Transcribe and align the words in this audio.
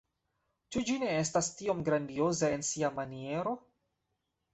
Ĉu 0.75 0.81
ĝi 0.85 0.95
ne 1.01 1.09
estas 1.17 1.49
tiom 1.59 1.83
grandioza 1.89 2.49
en 2.55 2.65
sia 2.71 2.91
maniero? 2.97 3.55